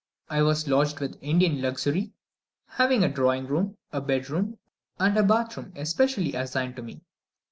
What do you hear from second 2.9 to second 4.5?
a drawing room, a bed